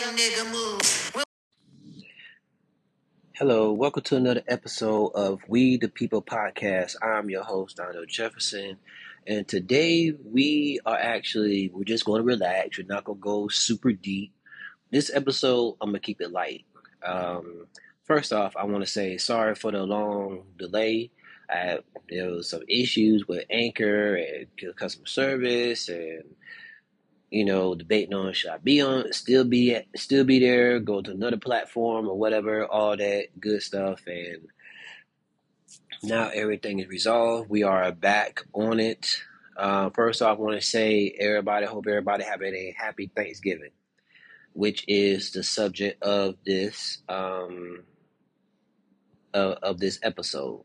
[0.00, 1.24] young nigga move.
[3.34, 6.96] Hello, welcome to another episode of We the People podcast.
[7.02, 8.78] I'm your host Donald Jefferson,
[9.26, 12.78] and today we are actually we're just going to relax.
[12.78, 14.32] We're not going to go super deep.
[14.90, 16.64] This episode, I'm gonna keep it light.
[17.04, 17.66] Um,
[18.04, 21.10] first off, I want to say sorry for the long delay.
[21.50, 26.24] I, there was some issues with Anchor and customer service and
[27.30, 31.12] you know, debating on should I be on, still be still be there, go to
[31.12, 34.02] another platform or whatever, all that good stuff.
[34.06, 34.48] And
[36.02, 37.48] now everything is resolved.
[37.48, 39.22] We are back on it.
[39.56, 43.70] Uh, first off, I want to say everybody, hope everybody having a happy Thanksgiving,
[44.52, 47.84] which is the subject of this um,
[49.32, 50.64] of, of this episode.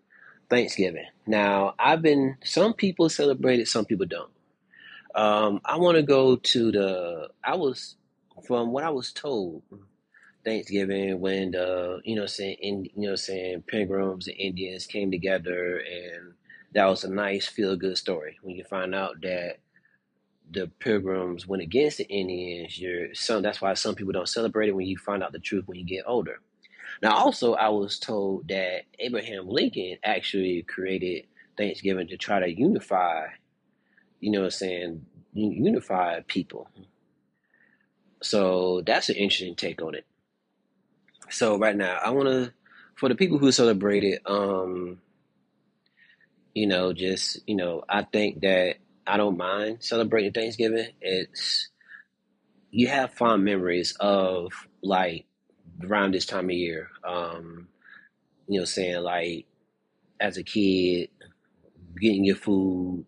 [0.50, 1.06] Thanksgiving.
[1.28, 2.38] Now, I've been.
[2.44, 4.32] Some people celebrate it, some people don't.
[5.16, 7.30] Um, I want to go to the.
[7.44, 7.96] I was
[8.46, 9.64] from what I was told.
[10.44, 15.78] Thanksgiving when the you know saying in you know saying pilgrims and Indians came together
[15.80, 16.34] and
[16.74, 19.56] that was a nice feel good story when you find out that
[20.52, 22.80] the pilgrims went against the Indians.
[22.80, 25.68] You're some that's why some people don't celebrate it when you find out the truth
[25.68, 26.42] when you get older.
[27.02, 31.26] Now also I was told that Abraham Lincoln actually created
[31.58, 33.28] Thanksgiving to try to unify
[34.26, 36.68] you know what I'm saying, unify people.
[38.24, 40.04] So that's an interesting take on it.
[41.30, 42.52] So right now, I want to,
[42.96, 45.00] for the people who celebrate it, um,
[46.56, 50.88] you know, just you know, I think that I don't mind celebrating Thanksgiving.
[51.02, 51.70] It's
[52.72, 55.28] you have fond memories of like
[55.84, 56.90] around this time of year.
[57.08, 57.68] Um,
[58.48, 59.46] you know, saying like
[60.20, 61.10] as a kid,
[62.02, 63.06] getting your food,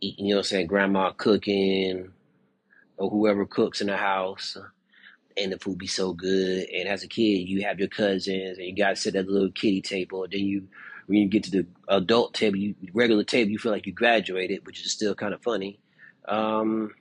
[0.00, 2.12] you know what I'm saying, grandma cooking
[2.96, 4.56] or whoever cooks in the house
[5.36, 6.68] and the food be so good.
[6.68, 9.32] And as a kid, you have your cousins and you got to sit at the
[9.32, 10.26] little kiddie table.
[10.30, 10.68] Then you,
[11.06, 14.66] when you get to the adult table, you regular table, you feel like you graduated,
[14.66, 15.78] which is still kind of funny.
[16.26, 16.94] Um,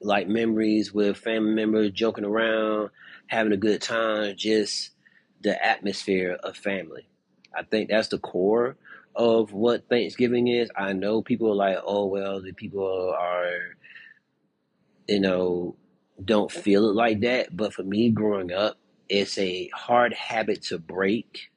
[0.00, 2.90] like memories with family members, joking around,
[3.26, 4.90] having a good time, just
[5.42, 7.06] the atmosphere of family.
[7.56, 8.76] I think that's the core
[9.14, 10.70] of what Thanksgiving is.
[10.76, 13.76] I know people are like, oh well, the people are,
[15.08, 15.76] you know,
[16.24, 17.56] don't feel it like that.
[17.56, 18.78] But for me, growing up,
[19.08, 21.50] it's a hard habit to break.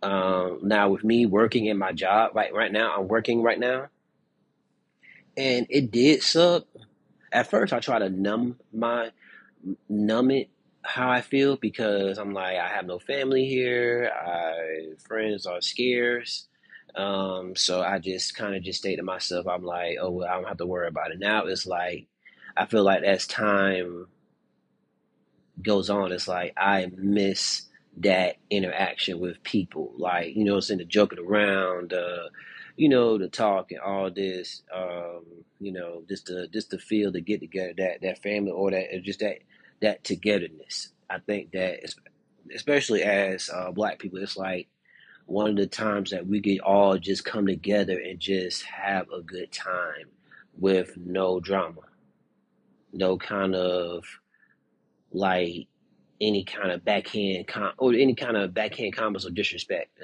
[0.00, 3.88] Um, now with me working in my job right right now, I'm working right now,
[5.36, 6.66] and it did suck.
[7.32, 9.10] At first, I try to numb my
[9.88, 10.50] numb it
[10.82, 14.10] how I feel because I'm like I have no family here.
[14.14, 16.46] I friends are scarce.
[16.94, 19.46] Um, so I just kind of just state to myself.
[19.46, 21.18] I'm like, oh well, I don't have to worry about it.
[21.18, 22.06] Now it's like
[22.56, 24.06] I feel like as time
[25.62, 27.66] goes on, it's like I miss
[27.98, 29.92] that interaction with people.
[29.96, 32.28] Like, you know, it's in the joking around, uh,
[32.76, 35.24] you know, the talk and all this, um,
[35.60, 39.02] you know, just to just to feel to get together, that that family or that
[39.02, 39.38] just that
[39.80, 40.88] that togetherness.
[41.10, 41.94] I think that,
[42.54, 44.68] especially as uh, black people, it's like
[45.26, 49.20] one of the times that we could all just come together and just have a
[49.20, 50.08] good time
[50.58, 51.82] with no drama,
[52.92, 54.04] no kind of
[55.12, 55.66] like
[56.20, 60.00] any kind of backhand com- or any kind of backhand comments or disrespect.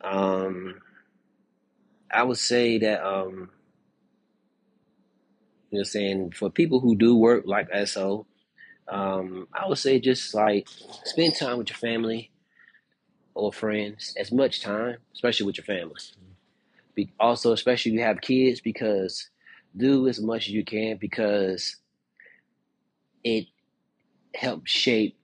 [0.00, 0.80] Um,
[2.10, 3.50] I would say that um,
[5.70, 8.26] you know, saying for people who do work like SO,
[8.88, 10.68] um, I would say just like
[11.04, 12.30] spend time with your family
[13.34, 15.94] or friends, as much time, especially with your family.
[16.94, 19.30] Be, also, especially if you have kids, because
[19.76, 21.76] do as much as you can because
[23.22, 23.46] it
[24.34, 25.18] helps shape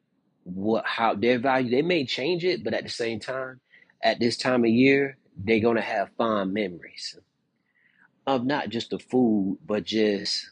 [0.44, 1.70] what how their value.
[1.70, 3.60] They may change it, but at the same time,
[4.02, 7.18] at this time of year, they're gonna have fond memories
[8.26, 10.50] of not just the food, but just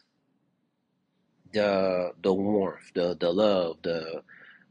[1.53, 4.23] the the warmth, the the love, the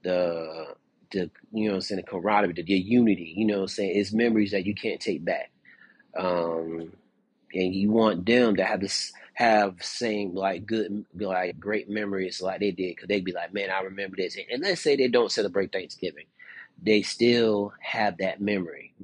[0.04, 0.74] the
[1.12, 3.96] the you know I'm saying the camaraderie, the, the unity, you know I'm saying?
[3.96, 5.50] It's memories that you can't take back.
[6.16, 6.92] Um
[7.54, 12.60] and you want them to have this have same like good like great memories like
[12.60, 14.36] they did because they'd be like man i remember this.
[14.50, 16.26] And let's say they don't celebrate thanksgiving
[16.82, 18.94] they still have that memory.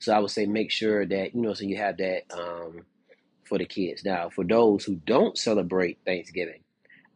[0.00, 2.84] So i would say make sure that you know so you have that um,
[3.44, 4.04] for the kids.
[4.04, 6.60] Now for those who don't celebrate thanksgiving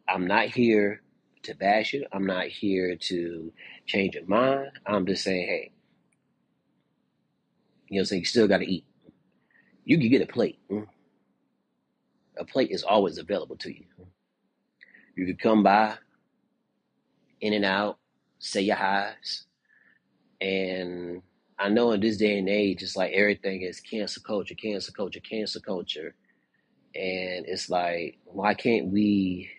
[0.08, 1.02] I'm not here
[1.44, 2.06] to bash you.
[2.12, 3.52] I'm not here to
[3.86, 4.70] change your mind.
[4.86, 5.72] I'm just saying, hey,
[7.88, 8.86] you know, so you still got to eat.
[9.84, 10.60] You can get a plate.
[10.70, 10.86] Mm.
[12.38, 13.84] A plate is always available to you.
[15.16, 15.96] You could come by,
[17.40, 17.98] in and out,
[18.40, 19.42] say your highs,
[20.40, 21.22] And
[21.58, 25.20] I know in this day and age, it's like everything is cancel culture, cancel culture,
[25.20, 26.14] cancel culture.
[26.94, 29.50] And it's like, why can't we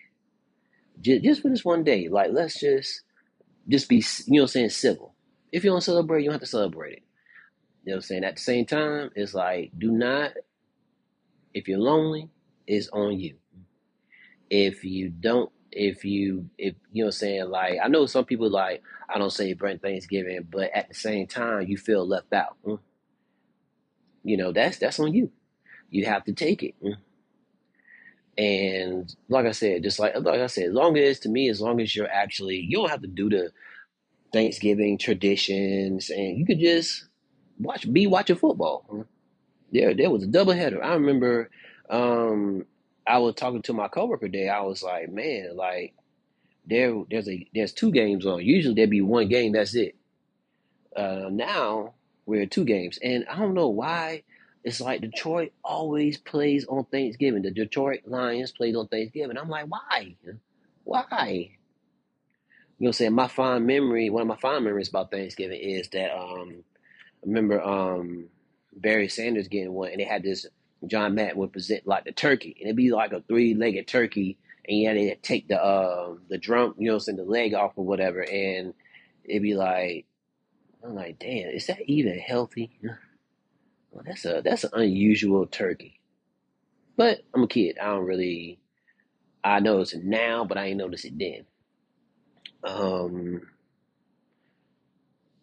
[1.00, 3.02] just, just for this one day, like let's just
[3.68, 3.96] just be
[4.26, 5.14] you know what I'm saying civil.
[5.52, 7.02] If you don't celebrate, you don't have to celebrate it.
[7.84, 8.24] You know what I'm saying?
[8.24, 10.32] At the same time, it's like do not
[11.54, 12.30] if you're lonely,
[12.66, 13.36] it's on you.
[14.50, 18.24] If you don't if you if you know what I'm saying, like I know some
[18.26, 18.82] people like
[19.14, 22.56] I don't celebrate Thanksgiving, but at the same time you feel left out.
[22.66, 22.80] mm,
[24.24, 25.32] You know, that's that's on you.
[25.90, 26.74] You have to take it.
[28.36, 31.60] And like I said, just like like I said, as long as to me, as
[31.60, 33.52] long as you're actually you don't have to do the
[34.32, 37.06] Thanksgiving traditions and you could just
[37.58, 39.06] watch be watching football.
[39.72, 40.82] There there was a doubleheader.
[40.82, 41.50] I remember
[41.88, 42.66] um
[43.06, 44.52] I was talking to my coworker there.
[44.52, 45.94] I was like, man, like
[46.66, 48.44] there there's a there's two games on.
[48.44, 49.94] Usually there'd be one game, that's it.
[50.96, 51.94] Uh now
[52.26, 52.98] we're two games.
[53.02, 54.24] And I don't know why
[54.64, 57.42] it's like Detroit always plays on Thanksgiving.
[57.42, 59.36] The Detroit Lions plays on Thanksgiving.
[59.36, 60.16] I'm like, why?
[60.84, 61.50] Why?
[62.78, 63.12] You know saying?
[63.12, 66.64] My fond memory, one of my fond memories about Thanksgiving is that um
[67.22, 68.28] I remember um
[68.74, 70.46] Barry Sanders getting one and they had this
[70.86, 74.38] John Madden would present like the turkey and it'd be like a three legged turkey
[74.66, 77.84] and you to take the uh the drum, you know saying, the leg off or
[77.84, 78.72] whatever and
[79.24, 80.06] it'd be like
[80.82, 82.78] I'm like, damn, is that even healthy?
[83.94, 86.00] Well, that's a that's an unusual turkey.
[86.96, 87.78] But I'm a kid.
[87.80, 88.60] I don't really
[89.44, 91.46] I notice it now, but I ain't notice it then.
[92.64, 93.42] Um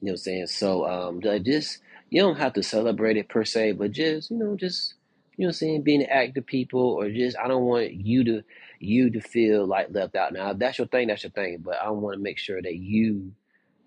[0.01, 0.47] You know what I'm saying?
[0.47, 4.55] So um just you don't have to celebrate it per se, but just, you know,
[4.57, 4.95] just
[5.37, 8.43] you know what I'm saying, being active people or just I don't want you to
[8.79, 10.33] you to feel like left out.
[10.33, 11.59] Now that's your thing, that's your thing.
[11.63, 13.33] But I want to make sure that you,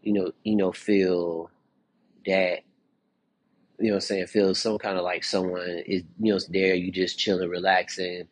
[0.03, 1.51] you know, you know, feel
[2.27, 2.61] that,
[3.79, 6.75] you know what I'm saying, feel some kind of like someone is you know there,
[6.75, 8.25] you just chilling, relaxing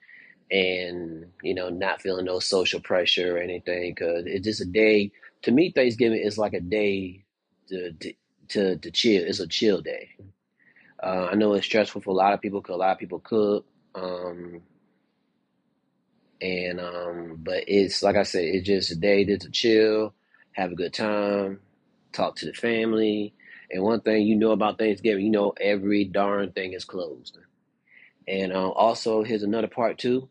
[0.51, 5.13] and you know not feeling no social pressure or anything because it's just a day
[5.43, 7.25] to me thanksgiving is like a day
[7.69, 8.15] to to
[8.49, 10.11] to, to chill it's a chill day.
[11.03, 13.21] Uh, i know it's stressful for a lot of people because a lot of people
[13.21, 14.63] cook um
[16.41, 20.15] and um but it's like i said it's just a day to chill
[20.53, 21.61] have a good time
[22.13, 23.35] talk to the family
[23.73, 27.39] and one thing you know about thanksgiving you know every darn thing is closed
[28.29, 30.29] and um, also here's another part too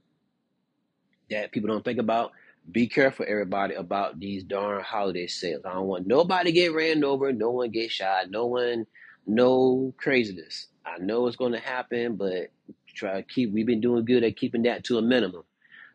[1.31, 2.31] that people don't think about.
[2.71, 5.63] Be careful, everybody, about these darn holiday sales.
[5.65, 8.85] I don't want nobody get ran over, no one get shot, no one,
[9.25, 10.67] no craziness.
[10.85, 12.51] I know it's going to happen, but
[12.93, 13.51] try to keep.
[13.51, 15.43] We've been doing good at keeping that to a minimum.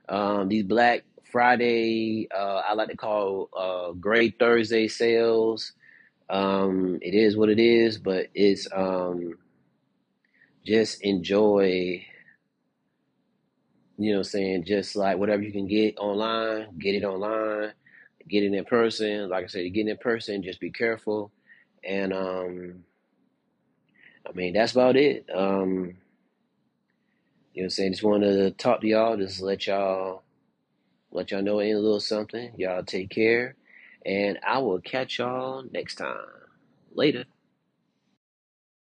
[0.08, 5.72] Um, these Black Friday, uh, I like to call uh, Gray Thursday sales.
[6.28, 9.38] Um, it is what it is, but it's um,
[10.64, 12.04] just enjoy
[13.98, 14.64] you know saying?
[14.64, 17.72] Just like whatever you can get online, get it online,
[18.28, 19.28] get it in person.
[19.28, 21.32] Like I said, get in person, just be careful.
[21.84, 22.84] And um
[24.26, 25.26] I mean that's about it.
[25.34, 25.96] Um,
[27.54, 27.92] you know what I'm saying?
[27.92, 30.22] Just wanted to talk to y'all, just let y'all
[31.10, 32.52] let y'all know any little something.
[32.58, 33.54] Y'all take care.
[34.06, 36.18] And I will catch y'all next time.
[36.94, 37.24] Later.